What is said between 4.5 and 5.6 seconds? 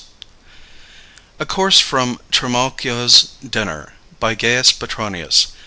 PETRONIUS.